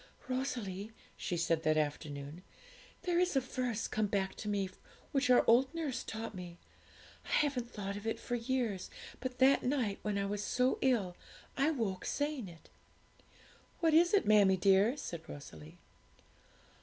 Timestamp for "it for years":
8.07-8.89